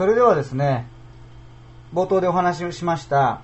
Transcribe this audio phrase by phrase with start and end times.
[0.00, 0.86] それではですね、
[1.92, 3.42] 冒頭でお話をしました、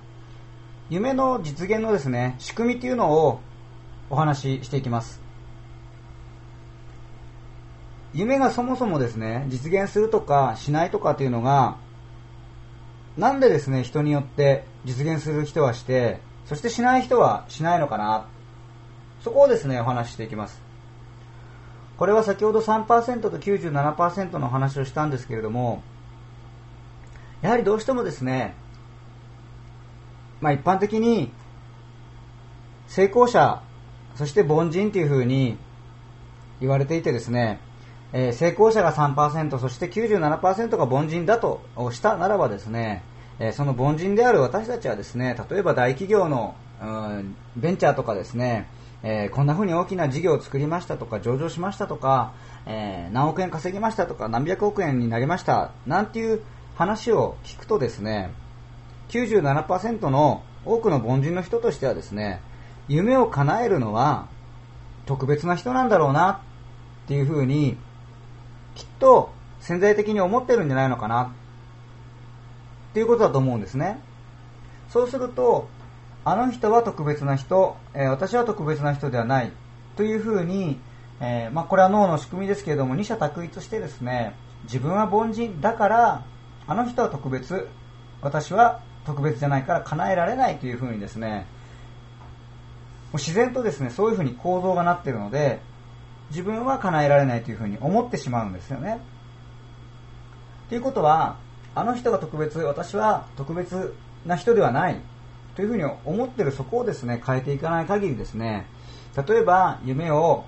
[0.89, 3.41] 夢の実現のですね、仕組みというのを
[4.09, 5.21] お話ししていきます。
[8.11, 11.77] 夢がそもそもですね、実現するとかしないとかっていうのが、
[13.17, 18.25] なんでですね、人によって実現する人はして、そしてしない人はしないのかな。
[19.21, 20.59] そこをですね、お話ししていきます。
[21.97, 25.83] これは先ほど3%と97%の話をしたんですけれども、
[27.41, 28.55] やはりどうしてもですね、
[30.41, 31.31] まあ一般的に
[32.87, 33.61] 成功者、
[34.15, 35.57] そして凡人というふうに
[36.59, 37.59] 言われていてですね、
[38.13, 43.03] えー、成功者が3%、そして97%が凡人だとしたならばですね、
[43.39, 48.67] えー、その凡人である私たちはですね、例えば大企業の、うん、ベンチャーとかですね、
[49.03, 52.33] えー、こんな風に大きな事業を作りましたとか、上場しましたとか、
[52.65, 56.41] え何億円稼ぎましたとか、何百億円になりました、なんていう
[56.77, 58.29] 話を聞くとですね、
[59.09, 62.39] 97%の多くの凡人の人としてはですね、
[62.87, 64.27] 夢を叶えるのは
[65.07, 66.43] 特別な人なんだろうな
[67.05, 67.77] っていう風に
[68.75, 71.33] きっと潜在的に思ってるんじゃないのかな
[72.91, 73.99] っていうことだと思うんですね。
[74.89, 75.67] そうすると、
[76.25, 79.51] あの人は特別な人、えー、私は特別な人ではない
[79.95, 80.79] というふうに、
[81.21, 84.35] えー、まあ、これは脳の仕組みですけれども、二者択一してですね、
[84.65, 86.25] 自分は凡人だから、
[86.67, 87.67] あの人は特別、
[88.21, 91.47] 私は特別じゃないから叶えられないというふうにですね、
[93.11, 95.61] もう自然とですね、そういうふうに構造がなっているので、
[96.29, 98.99] 自分は叶えられないというふうに思ってしまうんですよね。
[100.67, 101.37] ということは、
[101.73, 103.93] あの人が特別、私は特別
[104.25, 104.99] な人ではない
[105.55, 108.65] というふうに思っているそこをですね、変えていかない限りですね、
[109.25, 110.43] 例えば夢を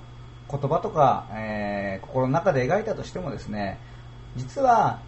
[0.52, 3.80] 言葉とか、えー、心の中で描いたとしてもですね、
[4.36, 5.00] 実は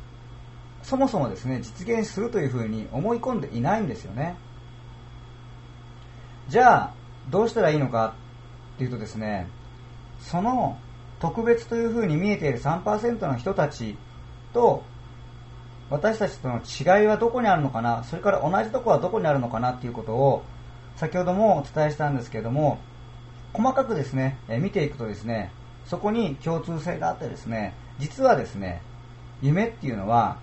[0.83, 4.35] そもそもですね、実現するというふうに思い込んでいないんですよね。
[6.49, 6.93] じゃあ、
[7.29, 8.15] どうしたらいいのか
[8.75, 9.47] っていうとですね、
[10.19, 10.77] その
[11.19, 13.95] 特別というふうに見えている3%の人たち
[14.53, 14.83] と
[15.91, 20.43] 私たちとの違いはどこにあるのかな、それから同じとこはどこにあるのかなっていうことを
[20.95, 22.79] 先ほどもお伝えしたんですけれども、
[23.53, 25.51] 細かくですね、え見ていくとですね、
[25.85, 28.81] そこに共通性があってですね、実はですね、
[29.41, 30.37] 夢っていうのは、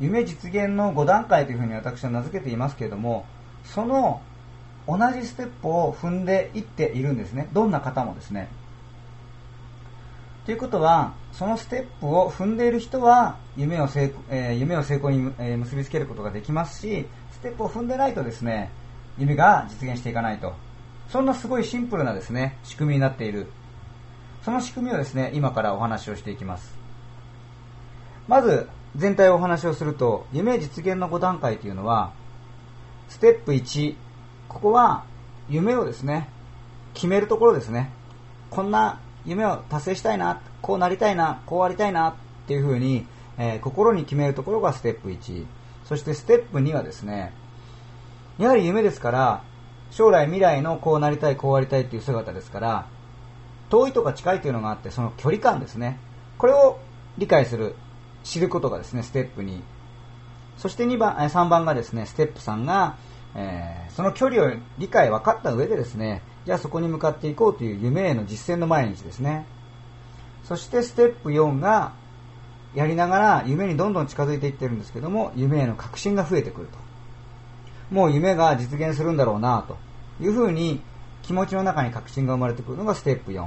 [0.00, 3.24] 夢実現の5段階というふうに私は名付けていますけれども、
[3.64, 4.20] その
[4.86, 7.48] 同じステップを踏んでいっているんですね。
[7.52, 8.48] どんな方もですね。
[10.44, 18.70] ということは、そのステップを踏んでいる人は夢を成,、えー、夢を成功に、えー、結びつけることができますし、ステップを踏んでないとですね、
[19.18, 20.54] 夢が実現していかないと。
[21.10, 23.48] そんなすごいシンプルなですね、仕組みになっている。
[24.44, 26.72] その仕組みをですね、今からお話をしていきます。
[28.28, 32.12] まず、全体をお話をすると、夢実現の5段階というのは、
[33.08, 33.94] ステップ1、
[34.48, 35.04] ここは
[35.48, 36.28] 夢をですね、
[36.94, 37.90] 決めるところですね。
[38.50, 42.14] こんな夢を達成したいな、こうなりたいな、こうありたいなっ
[42.46, 43.06] ていうふうに、
[43.38, 45.44] えー、心に決めるところがステップ1。
[45.84, 47.32] そしてステップ2はですね、
[48.38, 49.42] やはり夢ですから、
[49.90, 52.86] 将来未来のこうなりたい、こうありたいっていう姿ですから、
[53.68, 55.98] 遠いとか近いというのがあって、その距離感ですね。
[56.38, 56.78] これを
[57.18, 57.74] 理解する、
[58.26, 59.60] 知ることがですね、ステップ2。
[60.58, 62.96] そして2番、3番がですね、ステップ3が、
[63.34, 69.46] えー、その距離を理解分かった上でですね、じゃあそこに向かっていこうという夢への実践の毎日ですね。
[70.44, 71.92] そしてステップ4が、
[72.74, 76.78] やりながら夢にどんどん近づいていってるんですけども、夢への確信が増えてくると。
[77.90, 79.76] もう夢が実現するんだろうなと
[80.20, 80.82] いうふうに
[81.22, 83.46] 気持ちの中に確信が生まれてくるのがステップ4。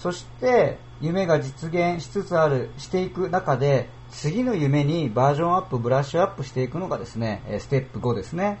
[0.00, 8.58] そして夢が実現しつつある、していく中で、次の夢にバージョンアップ、ブラッシュアップしていくのがですね、ステップ5ですね。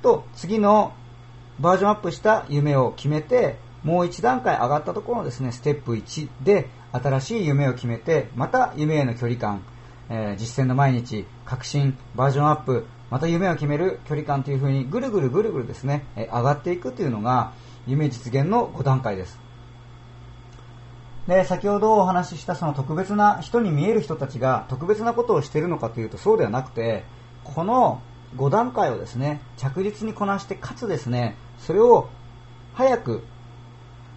[0.00, 0.92] と、次の
[1.58, 9.64] バージョンアップした夢を決めて、もう一段階上がったところのですね、ステップ1で新しい夢を決めて、また夢への距離感、
[10.08, 17.54] えー、実践の毎日、革新、バージョンアップ、また夢を決める距離感という風にぐるぐるぐるぐるですね、え、上がっていくというのが
[17.88, 19.47] 夢実現の5段階です。
[21.28, 27.04] で、先ほどお話ししたその特別な人に見える人たちが特別なことをしているのかというとそうではなくて、
[27.44, 28.00] この
[28.36, 32.08] 5段階をですね、着実にこなして、かつですね、それを
[32.72, 33.24] 早く、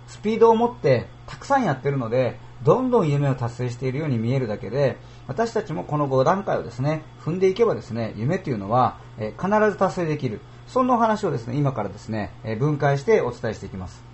[0.07, 4.97] スピードを持ってたくさんやってるので、どんどん夢を達成しているように見えるだけで、
[5.27, 10.39] 私たちもこの5段階をですね、踏んでいけばですね、夢というのは、え必ず達成できる。
[10.65, 14.10] そんなお話をですね、今からですね、え分解してお伝えしていきます。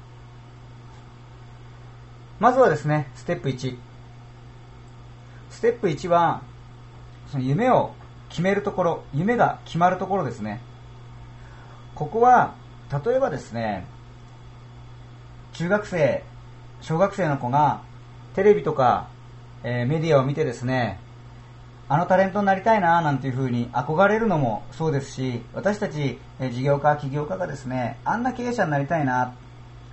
[2.39, 3.77] まずはですね、ステップ1。
[5.49, 6.41] ステップ1は、
[7.31, 7.93] その夢を
[8.29, 10.61] 決めるところ、夢が決まるところですね。
[11.95, 12.53] ここは、
[12.91, 13.85] 例えばですね、
[15.53, 16.23] 中学生、
[16.81, 17.81] 小学生の子が
[18.35, 19.07] テレビとか、
[19.63, 20.99] えー、メディアを見てですね、
[21.89, 29.33] あのタレントになりたいななんていう風に憧れるのもそうですし、私たち、えー、事業家、起業家がですね、あんな経営者になりたいな、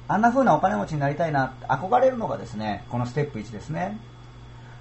[0.07, 3.99] あんな風なお金持ちになりたいなって、憧れるのがですね、このステップ1ですね。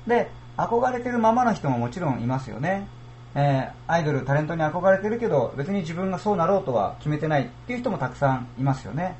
[0.05, 2.87] で、憧れてるままの人ももちろんいますよね。
[3.35, 9.15] えー、アイドル、タレントに憧れてるけど、別に自分がそうなろうとは決めてないっていう人もたくさんいますよね。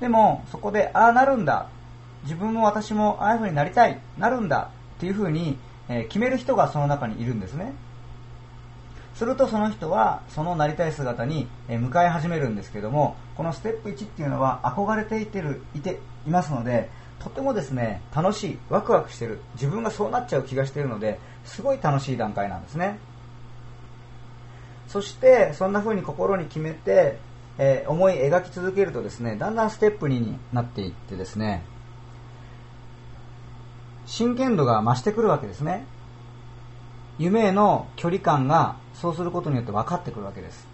[0.00, 1.68] でも、そこで、ああなるんだ。
[2.24, 5.56] 自分も私もああいう風になりたい、なるんだっていう風に、
[5.88, 7.72] えー、決める人がその中にいるんですね。
[9.16, 22.98] するとその人はそのなりたい姿に向かい始めるんですけどもこのステップ1っていうのは憧れていてるいていますのでとてもですね楽しいワクワクしてる自分がそうなっちゃう気がしているのですごい楽しい段階なんですね。
[24.86, 27.18] そしてそんな風に心に決めて、
[27.58, 31.64] えー、思い描き続けるとですねだんだんステップ2になっていってですね
[34.04, 35.86] 真剣度が増してくるわけですね。
[37.18, 40.66] 夢への距離感がそうすることによって分かってくるわけです。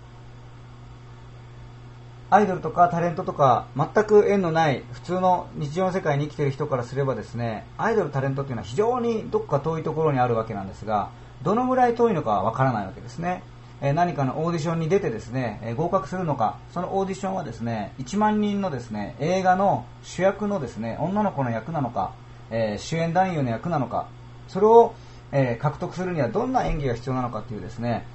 [2.30, 11.10] アイドルとかタレントとか全く縁のない普通の日常の世界に生きている人からすればですねアイドルタレントっていうのは非常にどこか遠いところにあるわけなんですが
[11.42, 13.42] どのぐらい遠いのかわからないわけですね。
[13.82, 22.12] 何かのオーディションに出てですね、合格するのか、そのオーディションはですね、1万人のですね、映画の主役のですね、女の子の役なのか、
[22.52, 24.06] え、主演男優の役なのか、
[24.46, 24.94] それを、
[25.32, 28.06] えー、獲得するにはどんな演技が必要なのかっていうですね、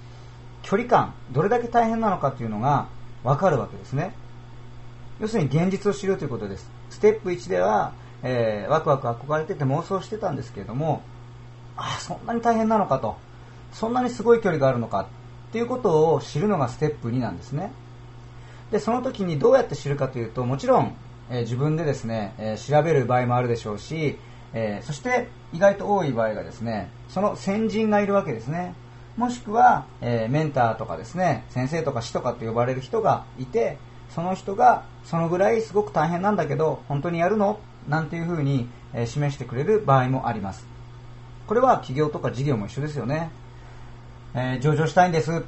[0.61, 2.87] 距離感、どれだけ大変なのかっていうのが
[3.23, 4.13] わかるわけですね。
[5.19, 6.69] 要するに現実を知るということです。
[6.89, 7.93] ステップ1では、
[8.23, 11.01] えー、ワクワク憧れてて妄想してたんですけれども、
[11.75, 13.17] ああ、そんなに大変なのかと、
[13.71, 17.71] そんなにすごい距離があるのかっていうことを知るのがステップ2なんですね。
[18.71, 20.95] で、その時にどうやって知るかというと、もちろん、
[21.29, 24.19] えー、自分でですね、えー、調べる場合もあるでしょうし、
[24.53, 28.73] えー、そして意外と多い場合がですね、その先人がいるわけですね。
[29.17, 33.77] もしくは、えメンターとかですね、先生とか師とかと呼ばれる人がいて、
[34.11, 37.59] その人がそのぐらいすごく大変なんだけど、本当にやるの？
[37.88, 40.65] なんていうふうに、え示してくれる場合もあります。
[41.47, 43.31] これは企業とか事業も一緒ですよね。
[44.35, 45.41] え上場したいんですっ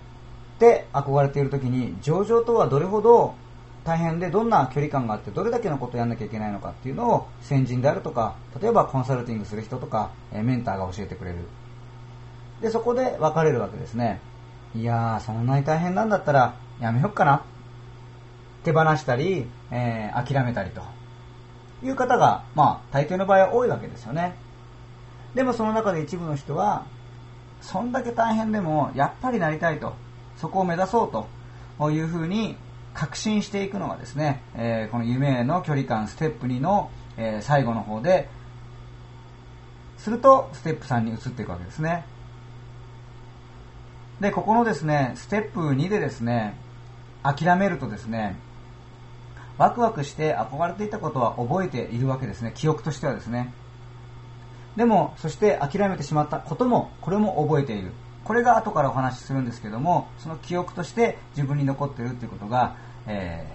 [0.57, 3.35] て憧れている時に、上場とはどれほど
[3.83, 11.37] 大変でどんな距離感があってどれだけのことをやらなきゃいけないのかっていうのを先人であるとか例えばコンサルティングする人とかメンターが教えてくれる。
[12.61, 14.19] でそこで分かれるわけですね。
[14.75, 17.43] いやーそんなに大変なんだったらやめよっかな。
[18.63, 20.81] 手放したり、えー、諦めたりと。
[21.81, 24.35] いう方が、まあ、大抵の場合は多いわけですよね。
[25.33, 26.85] でもその中で一部の人は
[27.61, 29.93] そんだけ大変でもやっぱりなりたいと。
[30.37, 31.27] そこを目指そうと。
[31.91, 32.57] いうふうに
[32.99, 38.27] 確信していくのがですね、えー、この夢への距離感ステップ2の、えー、最後の方で
[39.97, 42.03] するとステップ3に移っていくわけですね。
[44.19, 46.57] でここのですねステップ2でですね
[47.23, 48.35] 諦めるとですね
[49.57, 52.51] ワクワクして憧れていたことは覚えているわけですね。
[52.53, 53.53] 記憶としてはですね。
[54.75, 57.93] でもそして諦めてしまったこともこれも覚えている。
[58.25, 62.75] これが後からお話しするんですけどもその記憶として自分に残っているということが、
[63.07, 63.47] え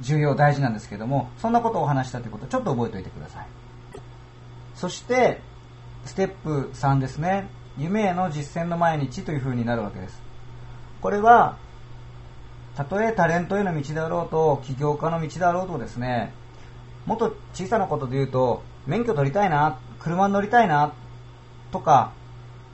[0.00, 3.46] ー、重要大事なんですけどもそんなことをお話したということをちょっと覚えておいてください。
[4.74, 5.40] そして
[6.04, 7.48] ステップ3ですね。
[7.76, 10.20] 夢への実践の毎日という風になるわけです。
[11.00, 11.56] これは
[12.78, 16.32] たとえタレントへの道であろうと起業家の道であろうとですね
[17.06, 20.94] もっと小さなことで言うと免許取りたいな車に乗りたいな
[21.72, 22.12] とか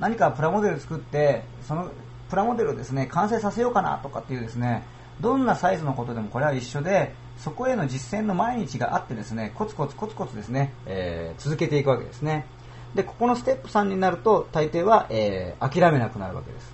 [0.01, 1.91] 何かプラモデル作ってその
[2.29, 4.85] プラモデルをですね完成させようかなとかっていうですね
[5.21, 12.47] どんなサイズのことでもこれは一緒でそこへの実践の毎日があってですねコツコツコツコツですね、えー、続けていくわけですね。
[12.95, 16.73] でここのステップ3になると大抵は、えー、諦めなくなるわけです。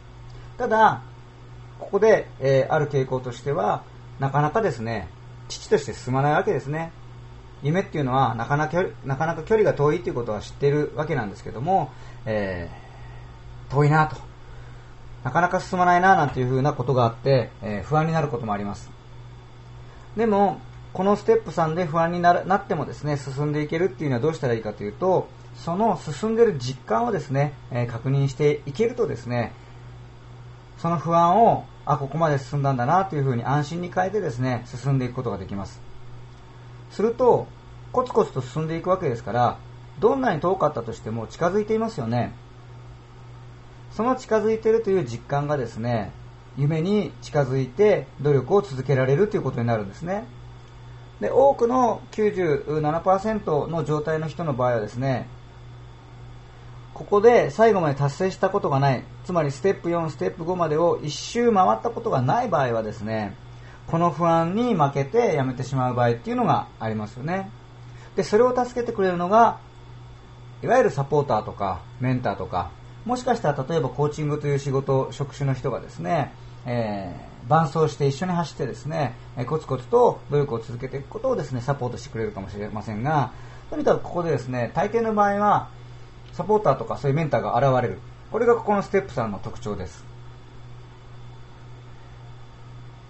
[0.58, 1.02] ただ
[1.78, 3.84] ここで、えー、ある傾向としては
[4.18, 5.08] なかなかですね
[5.48, 6.92] 父として進まないわけですね。
[7.62, 11.90] 夢っていうのはなかなかなかなか距離が遠いということは知ってるわけなんですけども、
[12.26, 12.90] えー
[13.70, 14.16] 遠いなと、
[15.24, 18.90] なかなか進まないななんていう風なことがあって、えー、不安になることもあります。
[20.16, 20.60] でも、
[20.92, 29.52] このステップ3で不安になるなってもですね、進んでいけるっていうのはどうしたらいいかというと、その進んでる実感をですね、えー、確認していけるとですね、
[30.78, 35.80] その不安を、あ、ここまで進んだんだなというふうに安心に変えてですね、進んでいくことができます。
[36.90, 37.46] すると、
[37.92, 39.58] コツコツと進んでいくわけですから、
[39.98, 42.32] どんなに遠かったとしても近づいていますよね。
[43.92, 46.12] その近づいているという実感がですね、
[46.56, 50.24] 夢に近づいて努力を続けられるということになるんですね。
[51.20, 55.28] で、多くの97%の状態の人の場合はですね、
[56.94, 63.36] ここで最後まで達成したことがない、つまりステップ4、ステップ5までを一周回ったことがない場合はですね、
[63.86, 67.50] この不安に負けてやめてしまう場合っていうのがありますよね。
[68.16, 69.58] で、それを助けてくれるのが、
[70.62, 72.70] いわゆるサポーターとかメンターとか、
[73.04, 76.32] もしかしたら例えばコーチングという仕事、職種の人がですね、
[76.66, 83.32] えー、伴走して一緒に走ってですね、えコツコツと努力を続けていくことをですね、サポートしてくれるかもしれませんが、
[83.70, 85.68] とにかくここでですね、大抵の場合は、
[86.32, 87.98] サポーターとかそういうメンターが現れる。
[88.30, 90.04] これがここのステップ3の特徴です。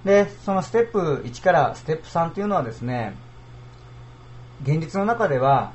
[0.05, 3.15] で、そのステップ1からステップ3というのはですね、
[4.63, 5.73] 現実の中では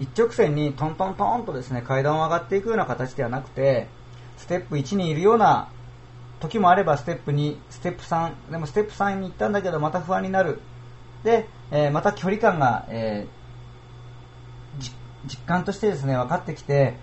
[0.00, 3.86] 一直線にトントントンとですね、階段を上がっていくような形ではなくて、
[4.38, 5.68] ステップ1にいるような
[6.40, 10.60] 時もあればステップ2、ステップ3、でもステップ3に行ったんだけどまた不安になる。
[11.22, 14.90] で、えー、また距離感が、えー、
[15.26, 16.94] 実感としてですね、分かってきて、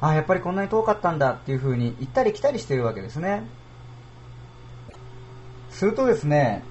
[0.00, 3.42] あやっぱりこんなに遠かったんだっていう風に行ったり来たりしているわけですね。
[5.70, 6.64] するとですね、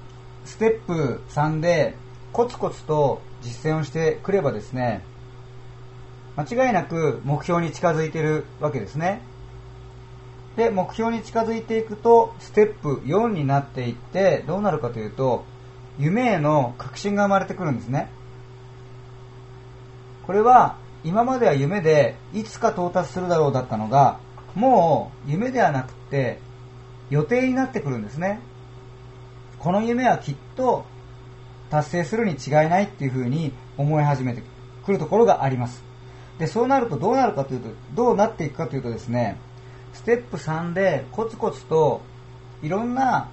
[0.46, 1.96] ステップ3で
[2.34, 5.04] コツコツと実践をしてくればですね、
[6.38, 9.22] 間違いなく目標に近づいているわけですね。
[10.56, 15.46] で、目標に近づいていくと、ステップ4になっていって、どうなるかというと、
[16.00, 18.10] 夢への確信が生まれてくるんですね。
[20.26, 24.20] これは、今までは夢で、いつか到達するだろうだったのが、
[24.56, 26.40] もう夢ではなくて、
[27.10, 28.40] 予定になってくるんですね。
[29.60, 30.86] この夢はきっと
[31.70, 34.42] 達成するに違いないっていうふうに思い始めて
[34.86, 35.85] くるところがあります。
[36.40, 39.38] で、そうなるとどうなるかというと、どうなっていくかというとですね、
[39.94, 42.02] ステップ3でコツコツと
[42.62, 43.30] いろんな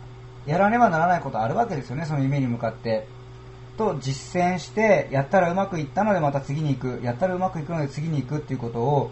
[0.47, 3.07] やらねばならないことあるわけですよね、その夢に向かって。
[3.77, 9.11] と実践して、やったらうまくいったのでまた次に行く、やったらうまくいくので次に行くっていうことを、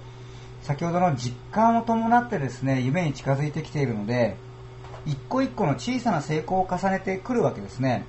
[0.62, 4.36] 先ほどの実感を伴ってですね、夢に近づいてきているので、
[5.06, 8.04] 一個一個の小さな成功を重ねてくるわけですね。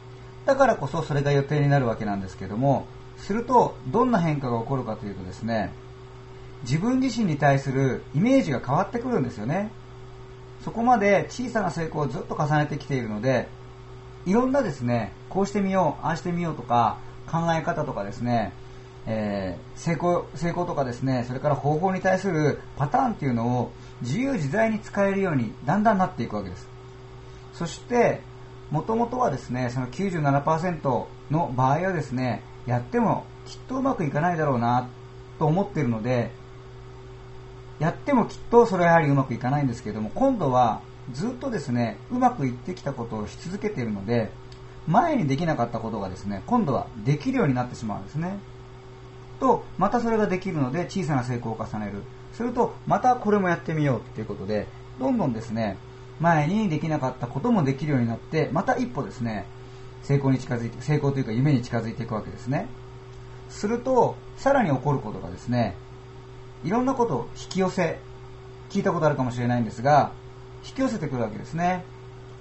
[0.46, 2.86] だからこそそれが予定になるわけなんですけども、
[3.22, 5.72] するとどんな変化が起こるかというとですね、
[6.64, 9.72] 自分自身に対するイメージが変わってくるんですよね。
[10.64, 13.48] そこまで小さな成功をずっと重ねてきているので、
[14.26, 16.98] いろんなですね、こうしてみよう、ああしてみようとか、
[17.28, 18.54] 考え方とかですね、
[19.08, 26.68] えー、成功、成功とかですね、それから方法に対するパターンっていうのを自由自在に使えるようにだんだんなっていくわけです。
[27.54, 28.22] そして、
[28.70, 34.88] もともとはですね、その97%の場合はですね、やってもきっとうまくいかないだろうな
[35.40, 36.32] と思ってるので、
[37.80, 40.82] やってもきっとそれはやはりうまくいかないんですけれども、今度は
[41.14, 44.32] ずっとですね、うまくいってきたことをし続けているので、
[44.88, 48.38] 前にできなかったことがですね、今度はできるようになってしまうんですね。
[49.40, 52.04] と、またそれができるので小さな成功を重ねる。
[52.34, 54.68] すると、またこれもやってみようっていうことで、
[55.00, 55.78] どんどんですね、
[56.20, 59.46] 前にできなかったこともできるようになって、また一歩ですね、
[60.04, 62.68] 成功に近づいて、成功というか夢に近づいていくわけですね。
[63.50, 65.76] すると、さらに起こることがですね、
[66.64, 68.00] いろんなことを引き寄せ、
[68.70, 70.12] 聞いたことあるかもしれないんですが、
[70.66, 71.84] 引き寄せてくるわけですね。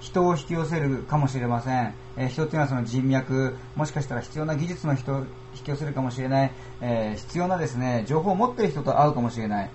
[0.00, 1.94] 人を引き寄せるかもしれません。
[2.16, 5.18] えー、人っていうのはその人脈、もしかしたら必要な技術の人を
[5.54, 9.70] 引き寄せるかもしれない、えー、必要なですね、情報を持っている人と会うかもしれない。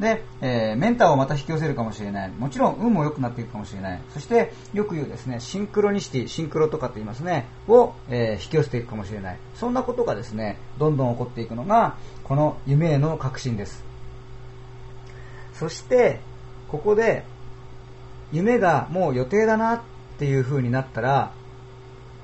[0.00, 2.30] で、えー、メンターをまた引き寄せるかもしれない。
[2.30, 4.00] もちろん運も良くなっていくかもしれない。
[4.12, 9.38] そして、よく言うですね、シンクロニシティ、シンクロとかって言いますね、を、えー、引き寄せていくかもしれない。
[9.54, 13.84] そんなことがですね、どんどん起こっていくのが、この夢への確信です。
[15.52, 16.20] そして、
[16.68, 17.24] ここで、
[18.32, 19.80] 夢がもう予定だなっ
[20.18, 21.32] ていう風になったら、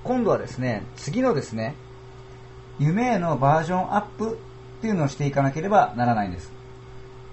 [0.03, 1.77] 今度はですね、次のですね、
[2.81, 4.33] 夢へのバージョンアップ
[4.79, 6.60] っていうのをしていかなければならないんです。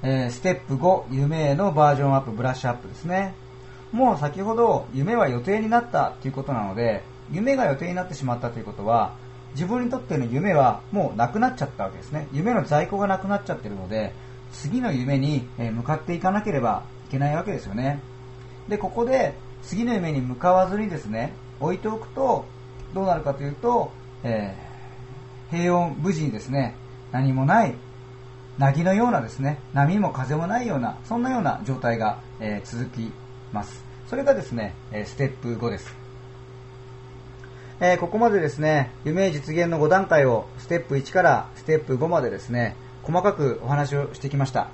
[0.04, 3.34] えー、ステップ5、夢へのバージョンアップ、ブラッシュアップですね。
[3.92, 9.16] もう先ほど夢は予定になったということなので、夢が予定になってしまったということは、
[9.54, 12.28] 自分にとっての夢はもうなくなっちゃったわけですね。
[12.32, 14.14] 夢の在庫がなくなっちゃってるので、
[14.52, 18.00] 次の夢に向かっていかなければいけないわけですよね。
[18.68, 22.46] で、ここで次の夢に向かわずにですね、置いておくと、
[22.94, 23.92] どうなるかというと、
[24.24, 26.76] えー、平穏無事にですね、
[27.12, 27.74] 何もない
[28.60, 33.12] 凪のようなですね、波も風もないような、そんなような状態が、えー、続き
[33.54, 33.84] ます。
[34.08, 34.74] それがですね、
[35.06, 35.96] ステップ5です。
[37.80, 44.70] えー、ここまでですね、夢実現の5段階をステップ1からステップ5までですね、細かくお話をしてきました。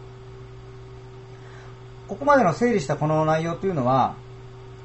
[2.07, 4.15] ここまでの整理したこの内容というのは、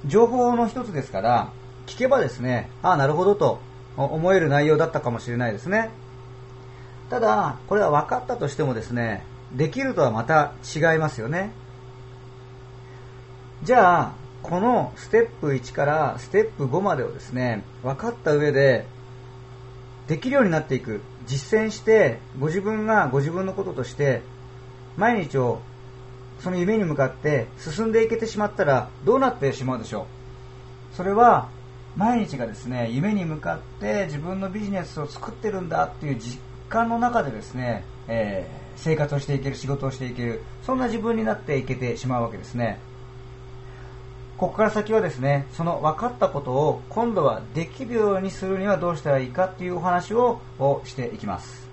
[0.07, 1.53] 情報の一つですから、
[1.87, 3.61] 聞けばですね、ああ、なるほどと
[3.97, 5.91] 思える内容だったかもしれないですね。
[7.11, 11.53] ただ、これは分かったとしてもですね、できるとはまた違いますよね。
[13.63, 14.13] じゃあ、
[14.43, 18.87] このステップ1からステップ5までをですね、分かった上で、
[20.07, 24.23] できるようになっていく、実践して、ご自分がご自分のこととして、
[24.97, 25.61] 毎日を
[26.41, 30.07] その夢に向かって進んでいけてしまったらどうなってしまうでしょ
[30.93, 31.49] うそれは
[31.97, 42.79] 毎日がですね夢に向かって自分のビジネスを作ってるんだっていう実感の中でですね、えー、生活をしていける仕事をしていけるそんな自分になっていけてしまうわけですね。
[44.37, 50.41] ここから先はですねその分かったことを今度はできるようにするにはどうしたらいいかっていうお話を
[50.85, 51.68] していきます。